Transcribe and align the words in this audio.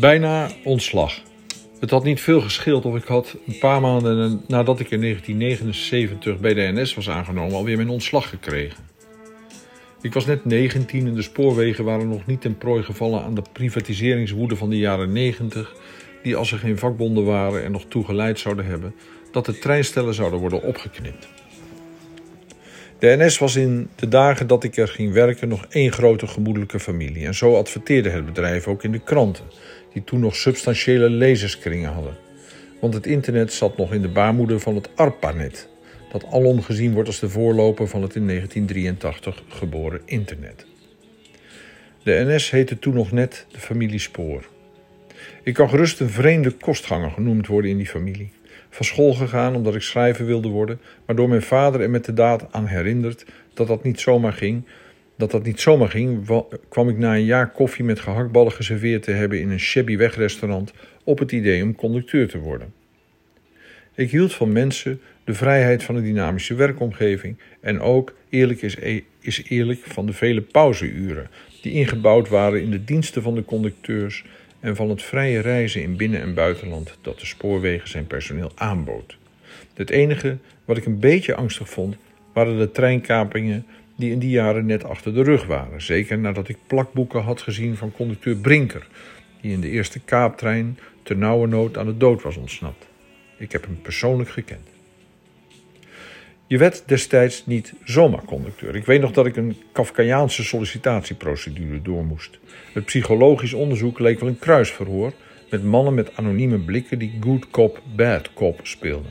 Bijna 0.00 0.50
ontslag. 0.64 1.20
Het 1.80 1.90
had 1.90 2.04
niet 2.04 2.20
veel 2.20 2.40
gescheeld 2.40 2.84
of 2.84 2.96
ik 2.96 3.04
had 3.04 3.36
een 3.46 3.58
paar 3.58 3.80
maanden 3.80 4.42
nadat 4.46 4.80
ik 4.80 4.90
in 4.90 5.00
1979 5.00 6.38
bij 6.38 6.54
de 6.54 6.70
NS 6.72 6.94
was 6.94 7.08
aangenomen 7.10 7.54
alweer 7.54 7.76
mijn 7.76 7.88
ontslag 7.88 8.28
gekregen. 8.28 8.84
Ik 10.02 10.12
was 10.12 10.26
net 10.26 10.44
19 10.44 11.06
en 11.06 11.14
de 11.14 11.22
spoorwegen 11.22 11.84
waren 11.84 12.08
nog 12.08 12.26
niet 12.26 12.40
ten 12.40 12.58
prooi 12.58 12.82
gevallen 12.82 13.22
aan 13.22 13.34
de 13.34 13.42
privatiseringswoede 13.52 14.56
van 14.56 14.70
de 14.70 14.78
jaren 14.78 15.12
90, 15.12 15.74
die 16.22 16.36
als 16.36 16.52
er 16.52 16.58
geen 16.58 16.78
vakbonden 16.78 17.24
waren 17.24 17.64
en 17.64 17.72
nog 17.72 17.84
toegeleid 17.88 18.38
zouden 18.38 18.66
hebben, 18.66 18.94
dat 19.32 19.46
de 19.46 19.58
treinstellen 19.58 20.14
zouden 20.14 20.40
worden 20.40 20.62
opgeknipt. 20.62 21.28
De 23.00 23.16
NS 23.18 23.38
was 23.38 23.56
in 23.56 23.88
de 23.96 24.08
dagen 24.08 24.46
dat 24.46 24.64
ik 24.64 24.76
er 24.76 24.88
ging 24.88 25.12
werken 25.12 25.48
nog 25.48 25.66
één 25.68 25.92
grote 25.92 26.26
gemoedelijke 26.26 26.80
familie. 26.80 27.26
En 27.26 27.34
zo 27.34 27.56
adverteerde 27.56 28.10
het 28.10 28.24
bedrijf 28.24 28.66
ook 28.66 28.84
in 28.84 28.92
de 28.92 28.98
kranten, 28.98 29.44
die 29.92 30.04
toen 30.04 30.20
nog 30.20 30.36
substantiële 30.36 31.10
lezerskringen 31.10 31.92
hadden. 31.92 32.16
Want 32.80 32.94
het 32.94 33.06
internet 33.06 33.52
zat 33.52 33.76
nog 33.76 33.92
in 33.92 34.02
de 34.02 34.08
baarmoeder 34.08 34.60
van 34.60 34.74
het 34.74 34.90
ARPANET, 34.94 35.68
dat 36.12 36.24
alom 36.30 36.62
gezien 36.62 36.92
wordt 36.92 37.08
als 37.08 37.20
de 37.20 37.28
voorloper 37.28 37.88
van 37.88 38.02
het 38.02 38.14
in 38.14 38.26
1983 38.26 39.42
geboren 39.48 40.00
internet. 40.04 40.66
De 42.02 42.24
NS 42.26 42.50
heette 42.50 42.78
toen 42.78 42.94
nog 42.94 43.12
net 43.12 43.46
de 43.52 43.60
familie 43.60 43.98
Spoor. 43.98 44.48
Ik 45.42 45.54
kan 45.54 45.68
gerust 45.68 46.00
een 46.00 46.10
vreemde 46.10 46.50
kostganger 46.50 47.10
genoemd 47.10 47.46
worden 47.46 47.70
in 47.70 47.76
die 47.76 47.86
familie 47.86 48.30
van 48.70 48.86
school 48.86 49.12
gegaan 49.12 49.54
omdat 49.54 49.74
ik 49.74 49.82
schrijver 49.82 50.26
wilde 50.26 50.48
worden, 50.48 50.80
maar 51.06 51.16
door 51.16 51.28
mijn 51.28 51.42
vader 51.42 51.80
er 51.80 51.90
met 51.90 52.04
de 52.04 52.12
daad 52.12 52.46
aan 52.50 52.66
herinnerd 52.66 53.24
dat 53.54 53.66
dat 53.66 53.82
niet 53.82 54.00
zomaar 54.00 54.32
ging. 54.32 54.64
Dat 55.16 55.30
dat 55.30 55.42
niet 55.42 55.60
zomaar 55.60 55.88
ging, 55.88 56.28
kwam 56.68 56.88
ik 56.88 56.98
na 56.98 57.14
een 57.14 57.24
jaar 57.24 57.50
koffie 57.50 57.84
met 57.84 58.00
gehaktballen 58.00 58.52
geserveerd 58.52 59.02
te 59.02 59.10
hebben 59.10 59.40
in 59.40 59.50
een 59.50 59.60
shabby 59.60 59.96
wegrestaurant 59.96 60.72
op 61.04 61.18
het 61.18 61.32
idee 61.32 61.62
om 61.62 61.74
conducteur 61.74 62.28
te 62.28 62.38
worden. 62.38 62.72
Ik 63.94 64.10
hield 64.10 64.34
van 64.34 64.52
mensen, 64.52 65.00
de 65.24 65.34
vrijheid 65.34 65.82
van 65.82 65.96
een 65.96 66.04
dynamische 66.04 66.54
werkomgeving 66.54 67.38
en 67.60 67.80
ook, 67.80 68.14
eerlijk 68.28 68.62
is, 68.62 68.76
e-, 68.76 69.02
is 69.20 69.42
eerlijk, 69.48 69.80
van 69.82 70.06
de 70.06 70.12
vele 70.12 70.40
pauzeuren 70.40 71.30
die 71.62 71.72
ingebouwd 71.72 72.28
waren 72.28 72.62
in 72.62 72.70
de 72.70 72.84
diensten 72.84 73.22
van 73.22 73.34
de 73.34 73.44
conducteurs 73.44 74.24
en 74.60 74.76
van 74.76 74.88
het 74.88 75.02
vrije 75.02 75.40
reizen 75.40 75.82
in 75.82 75.96
binnen- 75.96 76.20
en 76.20 76.34
buitenland 76.34 76.98
dat 77.00 77.20
de 77.20 77.26
spoorwegen 77.26 77.88
zijn 77.88 78.06
personeel 78.06 78.52
aanbood. 78.54 79.16
Het 79.74 79.90
enige 79.90 80.38
wat 80.64 80.76
ik 80.76 80.86
een 80.86 80.98
beetje 80.98 81.34
angstig 81.34 81.68
vond, 81.68 81.96
waren 82.32 82.58
de 82.58 82.70
treinkapingen 82.70 83.66
die 83.96 84.10
in 84.10 84.18
die 84.18 84.30
jaren 84.30 84.66
net 84.66 84.84
achter 84.84 85.14
de 85.14 85.22
rug 85.22 85.46
waren. 85.46 85.82
Zeker 85.82 86.18
nadat 86.18 86.48
ik 86.48 86.56
plakboeken 86.66 87.22
had 87.22 87.40
gezien 87.40 87.76
van 87.76 87.92
conducteur 87.92 88.36
Brinker, 88.36 88.86
die 89.40 89.52
in 89.52 89.60
de 89.60 89.70
eerste 89.70 90.00
kaaptrein 90.00 90.78
ter 91.02 91.16
nauwe 91.16 91.46
nood 91.46 91.78
aan 91.78 91.86
de 91.86 91.96
dood 91.96 92.22
was 92.22 92.36
ontsnapt. 92.36 92.86
Ik 93.36 93.52
heb 93.52 93.64
hem 93.64 93.80
persoonlijk 93.82 94.30
gekend. 94.30 94.68
Je 96.50 96.58
werd 96.58 96.82
destijds 96.86 97.46
niet 97.46 97.72
zomaar 97.84 98.24
conducteur. 98.24 98.76
Ik 98.76 98.84
weet 98.84 99.00
nog 99.00 99.10
dat 99.10 99.26
ik 99.26 99.36
een 99.36 99.56
Kafkaiaanse 99.72 100.44
sollicitatieprocedure 100.44 101.82
door 101.82 102.04
moest. 102.04 102.38
Het 102.74 102.84
psychologisch 102.84 103.52
onderzoek 103.52 103.98
leek 103.98 104.20
wel 104.20 104.28
een 104.28 104.38
kruisverhoor 104.38 105.12
met 105.50 105.64
mannen 105.64 105.94
met 105.94 106.16
anonieme 106.16 106.58
blikken 106.58 106.98
die 106.98 107.18
good 107.20 107.50
cop, 107.50 107.82
bad 107.96 108.32
cop 108.32 108.60
speelden. 108.62 109.10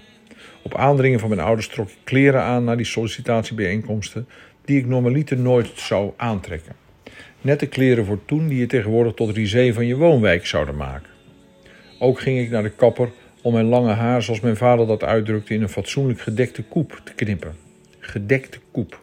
Op 0.64 0.76
aandringen 0.76 1.20
van 1.20 1.30
mijn 1.30 1.42
ouders 1.42 1.68
trok 1.68 1.90
ik 1.90 1.98
kleren 2.04 2.42
aan 2.42 2.64
naar 2.64 2.78
die 2.78 2.86
sollicitatiebijeenkomsten 2.86 4.28
die 4.66 4.78
ik 4.78 4.86
normaliter 4.86 5.38
nooit 5.38 5.72
zou 5.76 6.12
aantrekken. 6.18 6.76
Nette 7.42 7.66
kleren 7.66 8.06
voor 8.06 8.26
toen 8.26 8.48
die 8.48 8.60
je 8.60 8.68
tegenwoordig 8.68 9.14
tot 9.14 9.36
risée 9.36 9.74
van 9.74 9.88
je 9.88 9.96
woonwijk 9.96 10.46
zouden 10.46 10.76
maken. 10.76 11.10
Ook 12.00 12.20
ging 12.20 12.40
ik 12.40 12.50
naar 12.50 12.64
de 12.64 12.76
kapper 12.76 13.10
om 13.50 13.56
mijn 13.56 13.68
lange 13.68 13.94
haar, 13.94 14.24
zoals 14.24 14.40
mijn 14.40 14.58
vader 14.58 14.88
dat 14.88 15.04
uitdrukte, 15.04 15.54
in 15.54 15.62
een 15.62 15.70
fatsoenlijk 15.70 16.20
gedekte 16.20 16.64
koep 16.64 17.02
te 17.04 17.14
knippen. 17.14 17.56
Gedekte 18.00 18.60
koep. 18.72 19.02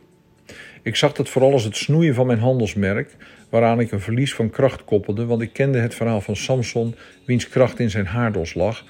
Ik 0.82 0.96
zag 0.96 1.12
dat 1.12 1.28
vooral 1.28 1.52
als 1.52 1.64
het 1.64 1.76
snoeien 1.76 2.14
van 2.14 2.26
mijn 2.26 2.38
handelsmerk, 2.38 3.16
waaraan 3.48 3.80
ik 3.80 3.92
een 3.92 4.00
verlies 4.00 4.34
van 4.34 4.50
kracht 4.50 4.84
koppelde, 4.84 5.24
want 5.24 5.42
ik 5.42 5.52
kende 5.52 5.78
het 5.78 5.94
verhaal 5.94 6.20
van 6.20 6.36
Samson, 6.36 6.94
wiens 7.24 7.48
kracht 7.48 7.78
in 7.78 7.90
zijn 7.90 8.06
haardos 8.06 8.54
lag, 8.54 8.84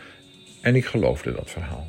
en 0.60 0.74
ik 0.74 0.84
geloofde 0.84 1.32
dat 1.32 1.50
verhaal. 1.50 1.86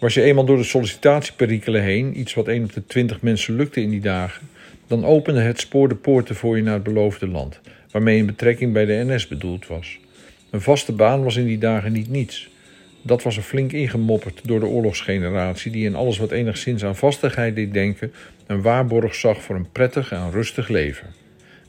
Was 0.00 0.14
je 0.14 0.22
eenmaal 0.22 0.44
door 0.44 0.56
de 0.56 0.64
sollicitatieperikelen 0.64 1.82
heen, 1.82 2.18
iets 2.18 2.34
wat 2.34 2.48
één 2.48 2.64
op 2.64 2.72
de 2.72 2.86
twintig 2.86 3.20
mensen 3.20 3.56
lukte 3.56 3.80
in 3.80 3.90
die 3.90 4.00
dagen, 4.00 4.48
dan 4.86 5.04
opende 5.04 5.40
het 5.40 5.60
spoor 5.60 5.88
de 5.88 5.96
poorten 5.96 6.34
voor 6.34 6.56
je 6.56 6.62
naar 6.62 6.74
het 6.74 6.82
beloofde 6.82 7.28
land, 7.28 7.60
waarmee 7.90 8.20
een 8.20 8.26
betrekking 8.26 8.72
bij 8.72 8.84
de 8.84 9.04
NS 9.06 9.28
bedoeld 9.28 9.66
was. 9.66 9.98
Een 10.54 10.60
vaste 10.60 10.92
baan 10.92 11.24
was 11.24 11.36
in 11.36 11.46
die 11.46 11.58
dagen 11.58 11.92
niet 11.92 12.10
niets. 12.10 12.48
Dat 13.02 13.22
was 13.22 13.36
er 13.36 13.42
flink 13.42 13.72
ingemopperd 13.72 14.40
door 14.44 14.60
de 14.60 14.66
oorlogsgeneratie, 14.66 15.72
die 15.72 15.84
in 15.84 15.94
alles 15.94 16.18
wat 16.18 16.30
enigszins 16.30 16.84
aan 16.84 16.96
vastigheid 16.96 17.54
deed 17.54 17.72
denken, 17.72 18.12
een 18.46 18.62
waarborg 18.62 19.14
zag 19.14 19.42
voor 19.42 19.56
een 19.56 19.70
prettig 19.72 20.12
en 20.12 20.30
rustig 20.30 20.68
leven. 20.68 21.06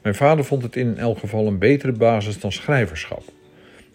Mijn 0.02 0.16
vader 0.16 0.46
vond 0.46 0.64
het 0.64 0.76
in 0.76 0.98
elk 0.98 1.18
geval 1.18 1.48
een 1.48 1.58
betere 1.58 1.92
basis 1.92 2.40
dan 2.40 2.52
schrijverschap. 2.52 3.24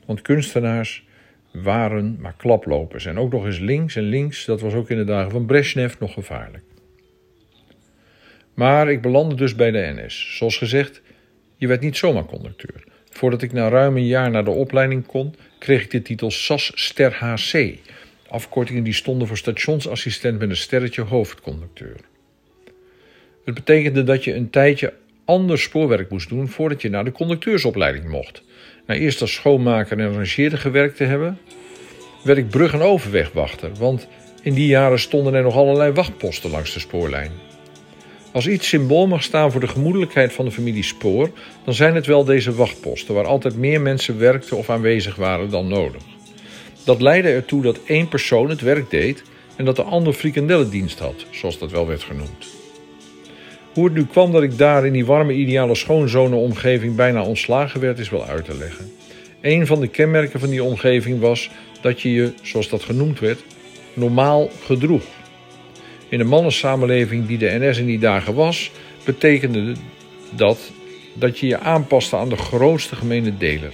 Want 0.06 0.22
kunstenaars 0.22 1.06
waren 1.52 2.16
maar 2.20 2.34
klaplopers 2.36 3.06
en 3.06 3.18
ook 3.18 3.32
nog 3.32 3.44
eens 3.44 3.58
links 3.58 3.96
en 3.96 4.02
links, 4.02 4.44
dat 4.44 4.60
was 4.60 4.74
ook 4.74 4.90
in 4.90 4.96
de 4.96 5.04
dagen 5.04 5.30
van 5.30 5.46
Brezhnev 5.46 5.94
nog 5.98 6.12
gevaarlijk. 6.12 6.64
Maar 8.54 8.90
ik 8.90 9.02
belandde 9.02 9.36
dus 9.36 9.54
bij 9.54 9.70
de 9.70 9.92
NS. 9.96 10.36
Zoals 10.36 10.58
gezegd, 10.58 11.02
je 11.56 11.66
werd 11.66 11.80
niet 11.80 11.96
zomaar 11.96 12.24
conducteur. 12.24 12.89
Voordat 13.10 13.42
ik 13.42 13.52
na 13.52 13.68
ruim 13.68 13.96
een 13.96 14.06
jaar 14.06 14.30
naar 14.30 14.44
de 14.44 14.50
opleiding 14.50 15.06
kon, 15.06 15.34
kreeg 15.58 15.82
ik 15.82 15.90
de 15.90 16.02
titel 16.02 16.30
SAS 16.30 16.72
Ster 16.74 17.14
HC. 17.14 17.78
Afkortingen 18.28 18.82
die 18.82 18.92
stonden 18.92 19.28
voor 19.28 19.36
stationsassistent 19.36 20.38
met 20.38 20.48
een 20.50 20.56
sterretje 20.56 21.02
hoofdconducteur. 21.02 21.96
Het 23.44 23.54
betekende 23.54 24.04
dat 24.04 24.24
je 24.24 24.34
een 24.34 24.50
tijdje 24.50 24.92
anders 25.24 25.62
spoorwerk 25.62 26.10
moest 26.10 26.28
doen 26.28 26.48
voordat 26.48 26.82
je 26.82 26.90
naar 26.90 27.04
de 27.04 27.12
conducteursopleiding 27.12 28.08
mocht. 28.08 28.42
Na 28.86 28.94
eerst 28.94 29.20
als 29.20 29.32
schoonmaker 29.32 29.98
en 29.98 30.12
rangeerder 30.12 30.58
gewerkt 30.58 30.96
te 30.96 31.04
hebben, 31.04 31.38
werd 32.24 32.38
ik 32.38 32.48
brug- 32.48 32.72
en 32.72 32.80
overwegwachter, 32.80 33.70
want 33.78 34.08
in 34.42 34.54
die 34.54 34.66
jaren 34.66 34.98
stonden 34.98 35.34
er 35.34 35.42
nog 35.42 35.56
allerlei 35.56 35.92
wachtposten 35.92 36.50
langs 36.50 36.72
de 36.72 36.80
spoorlijn. 36.80 37.30
Als 38.32 38.48
iets 38.48 38.68
symbool 38.68 39.06
mag 39.06 39.22
staan 39.22 39.52
voor 39.52 39.60
de 39.60 39.68
gemoedelijkheid 39.68 40.32
van 40.32 40.44
de 40.44 40.50
familie 40.50 40.82
Spoor, 40.82 41.30
dan 41.64 41.74
zijn 41.74 41.94
het 41.94 42.06
wel 42.06 42.24
deze 42.24 42.54
wachtposten, 42.54 43.14
waar 43.14 43.26
altijd 43.26 43.56
meer 43.56 43.80
mensen 43.80 44.18
werkten 44.18 44.56
of 44.56 44.70
aanwezig 44.70 45.16
waren 45.16 45.50
dan 45.50 45.68
nodig. 45.68 46.02
Dat 46.84 47.00
leidde 47.00 47.28
ertoe 47.28 47.62
dat 47.62 47.80
één 47.84 48.08
persoon 48.08 48.50
het 48.50 48.60
werk 48.60 48.90
deed 48.90 49.22
en 49.56 49.64
dat 49.64 49.76
de 49.76 49.82
ander 49.82 50.12
frikandellendienst 50.12 50.98
had, 50.98 51.26
zoals 51.30 51.58
dat 51.58 51.70
wel 51.70 51.86
werd 51.86 52.02
genoemd. 52.02 52.46
Hoe 53.72 53.84
het 53.84 53.94
nu 53.94 54.06
kwam 54.06 54.32
dat 54.32 54.42
ik 54.42 54.58
daar 54.58 54.86
in 54.86 54.92
die 54.92 55.06
warme 55.06 55.32
ideale 55.32 55.74
schoonzonenomgeving 55.74 56.96
bijna 56.96 57.22
ontslagen 57.22 57.80
werd, 57.80 57.98
is 57.98 58.10
wel 58.10 58.24
uit 58.24 58.44
te 58.44 58.56
leggen. 58.56 58.92
Een 59.40 59.66
van 59.66 59.80
de 59.80 59.88
kenmerken 59.88 60.40
van 60.40 60.50
die 60.50 60.64
omgeving 60.64 61.20
was 61.20 61.50
dat 61.80 62.00
je 62.00 62.12
je, 62.12 62.32
zoals 62.42 62.68
dat 62.68 62.82
genoemd 62.82 63.18
werd, 63.18 63.44
normaal 63.94 64.50
gedroeg. 64.64 65.04
In 66.10 66.18
de 66.18 66.24
mannensamenleving 66.24 67.26
die 67.26 67.38
de 67.38 67.56
NS 67.58 67.78
in 67.78 67.86
die 67.86 67.98
dagen 67.98 68.34
was, 68.34 68.70
betekende 69.04 69.72
dat 70.30 70.58
dat 71.14 71.38
je 71.38 71.46
je 71.46 71.58
aanpaste 71.58 72.16
aan 72.16 72.28
de 72.28 72.36
grootste 72.36 72.96
gemene 72.96 73.36
deler. 73.36 73.72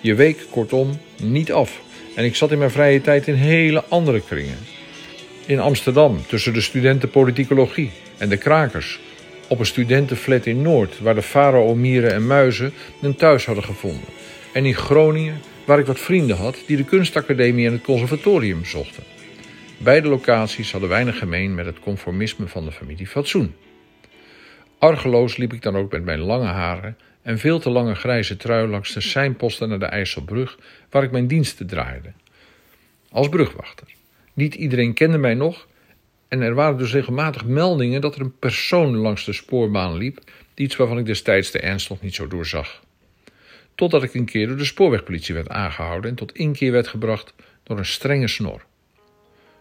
Je 0.00 0.14
week 0.14 0.46
kortom 0.50 0.98
niet 1.22 1.52
af. 1.52 1.80
En 2.14 2.24
ik 2.24 2.36
zat 2.36 2.52
in 2.52 2.58
mijn 2.58 2.70
vrije 2.70 3.00
tijd 3.00 3.28
in 3.28 3.34
hele 3.34 3.84
andere 3.88 4.20
kringen. 4.20 4.58
In 5.46 5.60
Amsterdam, 5.60 6.18
tussen 6.26 6.52
de 6.52 6.60
studenten 6.60 7.10
politicologie 7.10 7.90
en 8.16 8.28
de 8.28 8.36
krakers. 8.36 9.00
Op 9.48 9.58
een 9.58 9.66
studentenflat 9.66 10.46
in 10.46 10.62
Noord, 10.62 11.00
waar 11.00 11.14
de 11.14 11.22
farao-mieren 11.22 12.12
en 12.12 12.26
muizen 12.26 12.72
een 13.02 13.14
thuis 13.14 13.46
hadden 13.46 13.64
gevonden. 13.64 14.08
En 14.52 14.64
in 14.64 14.74
Groningen, 14.74 15.40
waar 15.64 15.78
ik 15.78 15.86
wat 15.86 16.00
vrienden 16.00 16.36
had 16.36 16.62
die 16.66 16.76
de 16.76 16.84
kunstacademie 16.84 17.66
en 17.66 17.72
het 17.72 17.82
conservatorium 17.82 18.64
zochten. 18.64 19.02
Beide 19.80 20.08
locaties 20.08 20.72
hadden 20.72 20.90
weinig 20.90 21.18
gemeen 21.18 21.54
met 21.54 21.66
het 21.66 21.80
conformisme 21.80 22.46
van 22.46 22.64
de 22.64 22.72
familie 22.72 23.06
Fatsoen. 23.06 23.54
Argeloos 24.78 25.36
liep 25.36 25.52
ik 25.52 25.62
dan 25.62 25.76
ook 25.76 25.92
met 25.92 26.04
mijn 26.04 26.20
lange 26.20 26.46
haren 26.46 26.96
en 27.22 27.38
veel 27.38 27.58
te 27.58 27.70
lange 27.70 27.94
grijze 27.94 28.36
trui 28.36 28.68
langs 28.68 28.94
de 28.94 29.00
seinposten 29.00 29.68
naar 29.68 29.78
de 29.78 29.84
IJsselbrug, 29.84 30.58
waar 30.90 31.02
ik 31.02 31.10
mijn 31.10 31.26
diensten 31.26 31.66
draaide. 31.66 32.12
Als 33.10 33.28
brugwachter. 33.28 33.86
Niet 34.34 34.54
iedereen 34.54 34.94
kende 34.94 35.18
mij 35.18 35.34
nog, 35.34 35.68
en 36.28 36.40
er 36.40 36.54
waren 36.54 36.78
dus 36.78 36.92
regelmatig 36.92 37.44
meldingen 37.44 38.00
dat 38.00 38.14
er 38.14 38.20
een 38.20 38.38
persoon 38.38 38.96
langs 38.96 39.24
de 39.24 39.32
spoorbaan 39.32 39.96
liep, 39.96 40.20
iets 40.54 40.76
waarvan 40.76 40.98
ik 40.98 41.06
destijds 41.06 41.50
de 41.50 41.60
ernst 41.60 41.88
nog 41.88 42.00
niet 42.00 42.14
zo 42.14 42.28
doorzag. 42.28 42.82
Totdat 43.74 44.02
ik 44.02 44.14
een 44.14 44.24
keer 44.24 44.46
door 44.46 44.56
de 44.56 44.64
spoorwegpolitie 44.64 45.34
werd 45.34 45.48
aangehouden 45.48 46.10
en 46.10 46.16
tot 46.16 46.32
inkeer 46.32 46.72
werd 46.72 46.88
gebracht 46.88 47.34
door 47.62 47.78
een 47.78 47.86
strenge 47.86 48.28
snor. 48.28 48.66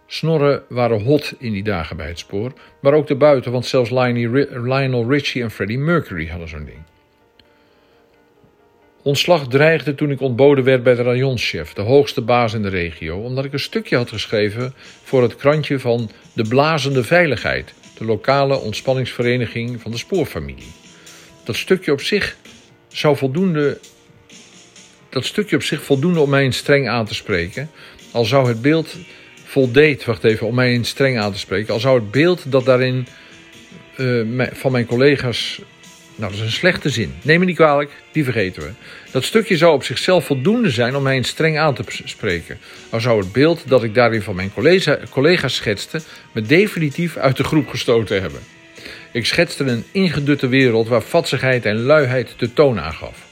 Snorren 0.07 0.63
waren 0.69 1.03
hot 1.03 1.33
in 1.37 1.51
die 1.51 1.63
dagen 1.63 1.97
bij 1.97 2.07
het 2.07 2.19
spoor, 2.19 2.53
maar 2.81 2.93
ook 2.93 3.07
daarbuiten, 3.07 3.51
want 3.51 3.65
zelfs 3.65 3.89
Lionel 3.89 5.09
Richie 5.09 5.43
en 5.43 5.51
Freddie 5.51 5.77
Mercury 5.77 6.27
hadden 6.27 6.49
zo'n 6.49 6.65
ding. 6.65 6.83
Ontslag 9.01 9.47
dreigde 9.47 9.95
toen 9.95 10.11
ik 10.11 10.21
ontboden 10.21 10.63
werd 10.63 10.83
bij 10.83 10.95
de 10.95 11.01
rayonchef, 11.01 11.73
de 11.73 11.81
hoogste 11.81 12.21
baas 12.21 12.53
in 12.53 12.61
de 12.61 12.69
regio, 12.69 13.17
omdat 13.17 13.45
ik 13.45 13.53
een 13.53 13.59
stukje 13.59 13.95
had 13.95 14.09
geschreven 14.09 14.73
voor 15.03 15.21
het 15.21 15.35
krantje 15.35 15.79
van 15.79 16.09
De 16.33 16.47
Blazende 16.47 17.03
Veiligheid, 17.03 17.73
de 17.97 18.05
lokale 18.05 18.57
ontspanningsvereniging 18.57 19.81
van 19.81 19.91
de 19.91 19.97
spoorfamilie. 19.97 20.71
Dat 21.43 21.55
stukje 21.55 21.91
op 21.91 22.01
zich 22.01 22.37
zou 22.87 23.17
voldoende. 23.17 23.79
Dat 25.09 25.25
stukje 25.25 25.55
op 25.55 25.63
zich 25.63 25.83
voldoende 25.83 26.19
om 26.19 26.29
mij 26.29 26.51
streng 26.51 26.89
aan 26.89 27.05
te 27.05 27.13
spreken. 27.13 27.69
Al 28.11 28.25
zou 28.25 28.47
het 28.47 28.61
beeld 28.61 28.95
voldeed, 29.57 30.05
wacht 30.05 30.23
even, 30.23 30.47
om 30.47 30.55
mij 30.55 30.73
in 30.73 30.85
streng 30.85 31.19
aan 31.19 31.31
te 31.31 31.39
spreken. 31.39 31.73
Al 31.73 31.79
zou 31.79 31.99
het 31.99 32.11
beeld 32.11 32.51
dat 32.51 32.65
daarin 32.65 33.07
uh, 33.97 34.47
van 34.51 34.71
mijn 34.71 34.85
collega's 34.85 35.61
nou, 36.15 36.31
dat 36.31 36.39
is 36.39 36.45
een 36.45 36.51
slechte 36.51 36.89
zin. 36.89 37.13
Neem 37.21 37.39
me 37.39 37.45
niet 37.45 37.55
kwalijk, 37.55 37.91
die 38.11 38.23
vergeten 38.23 38.61
we. 38.61 38.69
Dat 39.11 39.23
stukje 39.23 39.57
zou 39.57 39.73
op 39.73 39.83
zichzelf 39.83 40.25
voldoende 40.25 40.69
zijn 40.69 40.95
om 40.95 41.03
mij 41.03 41.15
in 41.15 41.23
streng 41.23 41.57
aan 41.57 41.73
te 41.73 41.83
spreken. 42.03 42.57
Al 42.89 42.99
zou 42.99 43.19
het 43.19 43.31
beeld 43.31 43.63
dat 43.67 43.83
ik 43.83 43.93
daarin 43.93 44.21
van 44.21 44.35
mijn 44.35 44.51
collega's 45.09 45.55
schetste 45.55 46.01
me 46.31 46.41
definitief 46.41 47.17
uit 47.17 47.37
de 47.37 47.43
groep 47.43 47.69
gestoten 47.69 48.21
hebben. 48.21 48.41
Ik 49.11 49.25
schetste 49.25 49.63
een 49.63 49.83
ingedutte 49.91 50.47
wereld 50.47 50.87
waar 50.87 51.01
vatsigheid 51.01 51.65
en 51.65 51.81
luiheid 51.81 52.33
de 52.37 52.53
toon 52.53 52.79
aangaf. 52.79 53.25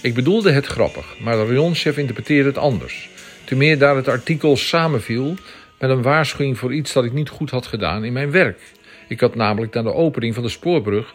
Ik 0.00 0.14
bedoelde 0.14 0.50
het 0.52 0.66
grappig, 0.66 1.16
maar 1.20 1.36
de 1.36 1.46
rayonchef 1.46 1.96
interpreteerde 1.96 2.48
het 2.48 2.58
anders. 2.58 3.08
Ten 3.48 3.56
meer 3.56 3.78
daar 3.78 3.96
het 3.96 4.08
artikel 4.08 4.56
samenviel 4.56 5.36
met 5.78 5.90
een 5.90 6.02
waarschuwing 6.02 6.58
voor 6.58 6.74
iets 6.74 6.92
dat 6.92 7.04
ik 7.04 7.12
niet 7.12 7.28
goed 7.28 7.50
had 7.50 7.66
gedaan 7.66 8.04
in 8.04 8.12
mijn 8.12 8.30
werk. 8.30 8.60
Ik 9.08 9.20
had 9.20 9.34
namelijk 9.34 9.74
na 9.74 9.82
de 9.82 9.94
opening 9.94 10.34
van 10.34 10.42
de 10.42 10.48
spoorbrug 10.48 11.14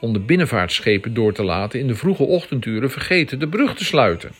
om 0.00 0.12
de 0.12 0.18
binnenvaartschepen 0.18 1.14
door 1.14 1.32
te 1.32 1.44
laten 1.44 1.80
in 1.80 1.86
de 1.86 1.94
vroege 1.94 2.22
ochtenduren 2.22 2.90
vergeten 2.90 3.38
de 3.38 3.48
brug 3.48 3.74
te 3.74 3.84
sluiten. 3.84 4.30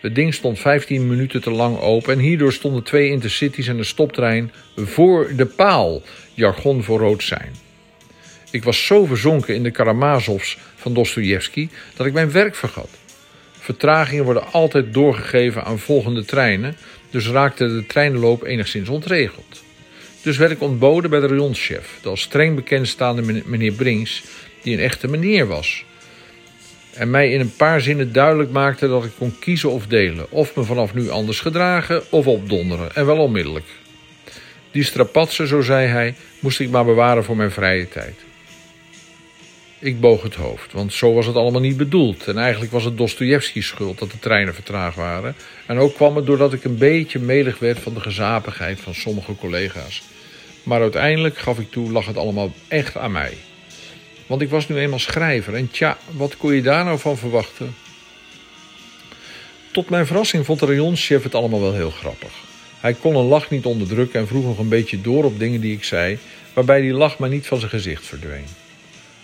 Het 0.00 0.14
ding 0.14 0.34
stond 0.34 0.58
15 0.58 1.08
minuten 1.08 1.42
te 1.42 1.50
lang 1.50 1.78
open 1.78 2.12
en 2.12 2.18
hierdoor 2.18 2.52
stonden 2.52 2.82
twee 2.82 3.10
intercities 3.10 3.68
en 3.68 3.78
een 3.78 3.84
stoptrein 3.84 4.52
voor 4.76 5.32
de 5.36 5.46
paal, 5.46 6.02
jargon 6.34 6.82
voor 6.82 6.98
rood 6.98 7.22
zijn. 7.22 7.52
Ik 8.50 8.64
was 8.64 8.86
zo 8.86 9.04
verzonken 9.04 9.54
in 9.54 9.62
de 9.62 9.70
Karamazovs 9.70 10.58
van 10.74 10.94
Dostojevski 10.94 11.70
dat 11.96 12.06
ik 12.06 12.12
mijn 12.12 12.32
werk 12.32 12.54
vergat. 12.54 13.01
Vertragingen 13.62 14.24
worden 14.24 14.52
altijd 14.52 14.94
doorgegeven 14.94 15.64
aan 15.64 15.78
volgende 15.78 16.24
treinen, 16.24 16.76
dus 17.10 17.28
raakte 17.28 17.66
de 17.66 17.86
treinloop 17.86 18.42
enigszins 18.44 18.88
ontregeld. 18.88 19.62
Dus 20.22 20.36
werd 20.36 20.50
ik 20.50 20.60
ontboden 20.60 21.10
bij 21.10 21.20
de 21.20 21.26
rayonchef, 21.26 21.98
de 22.02 22.08
als 22.08 22.20
streng 22.20 22.54
bekendstaande 22.54 23.42
meneer 23.44 23.72
Brinks, 23.72 24.22
die 24.62 24.74
een 24.74 24.82
echte 24.82 25.08
meneer 25.08 25.46
was. 25.46 25.84
En 26.94 27.10
mij 27.10 27.30
in 27.30 27.40
een 27.40 27.56
paar 27.56 27.80
zinnen 27.80 28.12
duidelijk 28.12 28.50
maakte 28.50 28.88
dat 28.88 29.04
ik 29.04 29.12
kon 29.18 29.38
kiezen 29.38 29.70
of 29.70 29.86
delen, 29.86 30.30
of 30.30 30.56
me 30.56 30.62
vanaf 30.64 30.94
nu 30.94 31.10
anders 31.10 31.40
gedragen 31.40 32.02
of 32.10 32.26
opdonderen, 32.26 32.94
en 32.94 33.06
wel 33.06 33.18
onmiddellijk. 33.18 33.66
Die 34.70 34.84
strapatsen, 34.84 35.46
zo 35.46 35.60
zei 35.60 35.86
hij, 35.86 36.14
moest 36.40 36.60
ik 36.60 36.70
maar 36.70 36.84
bewaren 36.84 37.24
voor 37.24 37.36
mijn 37.36 37.50
vrije 37.50 37.88
tijd. 37.88 38.14
Ik 39.84 40.00
boog 40.00 40.22
het 40.22 40.34
hoofd, 40.34 40.72
want 40.72 40.92
zo 40.92 41.12
was 41.12 41.26
het 41.26 41.36
allemaal 41.36 41.60
niet 41.60 41.76
bedoeld. 41.76 42.26
En 42.28 42.38
eigenlijk 42.38 42.72
was 42.72 42.84
het 42.84 42.96
Dostojevski's 42.96 43.66
schuld 43.66 43.98
dat 43.98 44.10
de 44.10 44.18
treinen 44.18 44.54
vertraagd 44.54 44.96
waren. 44.96 45.34
En 45.66 45.78
ook 45.78 45.94
kwam 45.94 46.16
het 46.16 46.26
doordat 46.26 46.52
ik 46.52 46.64
een 46.64 46.78
beetje 46.78 47.18
melig 47.18 47.58
werd 47.58 47.78
van 47.78 47.94
de 47.94 48.00
gezapigheid 48.00 48.80
van 48.80 48.94
sommige 48.94 49.34
collega's. 49.34 50.02
Maar 50.62 50.80
uiteindelijk, 50.80 51.38
gaf 51.38 51.58
ik 51.58 51.70
toe, 51.70 51.92
lag 51.92 52.06
het 52.06 52.16
allemaal 52.16 52.52
echt 52.68 52.96
aan 52.96 53.12
mij. 53.12 53.36
Want 54.26 54.42
ik 54.42 54.50
was 54.50 54.68
nu 54.68 54.76
eenmaal 54.76 54.98
schrijver 54.98 55.54
en 55.54 55.70
tja, 55.70 55.98
wat 56.10 56.36
kon 56.36 56.54
je 56.54 56.62
daar 56.62 56.84
nou 56.84 56.98
van 56.98 57.16
verwachten? 57.16 57.74
Tot 59.72 59.90
mijn 59.90 60.06
verrassing 60.06 60.44
vond 60.44 60.60
de 60.60 60.66
rayonchef 60.66 61.22
het 61.22 61.34
allemaal 61.34 61.60
wel 61.60 61.74
heel 61.74 61.90
grappig. 61.90 62.32
Hij 62.80 62.94
kon 62.94 63.16
een 63.16 63.26
lach 63.26 63.50
niet 63.50 63.64
onderdrukken 63.64 64.20
en 64.20 64.26
vroeg 64.26 64.44
nog 64.44 64.58
een 64.58 64.68
beetje 64.68 65.00
door 65.00 65.24
op 65.24 65.38
dingen 65.38 65.60
die 65.60 65.76
ik 65.76 65.84
zei, 65.84 66.18
waarbij 66.52 66.80
die 66.80 66.92
lach 66.92 67.18
maar 67.18 67.28
niet 67.28 67.46
van 67.46 67.58
zijn 67.58 67.70
gezicht 67.70 68.06
verdween. 68.06 68.61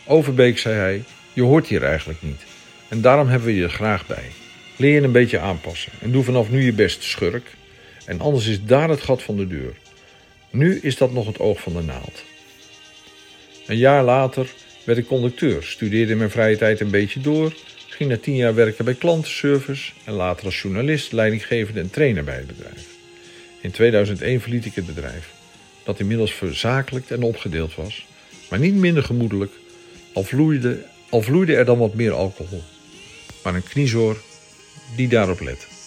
Overbeek, 0.08 0.58
zei 0.58 0.74
hij, 0.74 1.04
je 1.32 1.42
hoort 1.42 1.66
hier 1.66 1.82
eigenlijk 1.82 2.22
niet. 2.22 2.42
En 2.88 3.00
daarom 3.00 3.28
hebben 3.28 3.48
we 3.48 3.54
je 3.54 3.62
er 3.62 3.70
graag 3.70 4.06
bij. 4.06 4.24
Leer 4.76 4.94
je 4.94 5.00
een 5.00 5.12
beetje 5.12 5.38
aanpassen 5.38 5.92
en 6.00 6.10
doe 6.10 6.24
vanaf 6.24 6.50
nu 6.50 6.64
je 6.64 6.72
best, 6.72 7.02
schurk. 7.02 7.50
En 8.04 8.20
anders 8.20 8.46
is 8.46 8.64
daar 8.64 8.88
het 8.88 9.02
gat 9.02 9.22
van 9.22 9.36
de 9.36 9.46
deur. 9.46 9.74
Nu 10.50 10.78
is 10.82 10.96
dat 10.96 11.12
nog 11.12 11.26
het 11.26 11.38
oog 11.38 11.60
van 11.60 11.72
de 11.72 11.82
naald. 11.82 12.24
Een 13.66 13.76
jaar 13.76 14.04
later 14.04 14.48
werd 14.84 14.98
ik 14.98 15.06
conducteur, 15.06 15.62
studeerde 15.62 16.12
in 16.12 16.18
mijn 16.18 16.30
vrije 16.30 16.56
tijd 16.56 16.80
een 16.80 16.90
beetje 16.90 17.20
door, 17.20 17.54
ging 17.88 18.10
na 18.10 18.18
tien 18.18 18.36
jaar 18.36 18.54
werken 18.54 18.84
bij 18.84 18.94
klantenservice 18.94 19.92
en 20.04 20.12
later 20.12 20.44
als 20.44 20.62
journalist, 20.62 21.12
leidinggevende 21.12 21.80
en 21.80 21.90
trainer 21.90 22.24
bij 22.24 22.36
het 22.36 22.46
bedrijf. 22.46 22.86
In 23.60 23.70
2001 23.70 24.40
verliet 24.40 24.64
ik 24.64 24.74
het 24.74 24.86
bedrijf, 24.86 25.32
dat 25.84 26.00
inmiddels 26.00 26.32
verzakelijkt 26.32 27.10
en 27.10 27.22
opgedeeld 27.22 27.74
was, 27.74 28.06
maar 28.50 28.58
niet 28.58 28.74
minder 28.74 29.02
gemoedelijk, 29.02 29.52
al 30.12 30.24
vloeide, 30.24 30.84
al 31.10 31.22
vloeide 31.22 31.54
er 31.56 31.64
dan 31.64 31.78
wat 31.78 31.94
meer 31.94 32.12
alcohol. 32.12 32.62
Maar 33.42 33.54
een 33.54 33.62
kniezoor 33.62 34.16
die 34.96 35.08
daarop 35.08 35.40
let. 35.40 35.77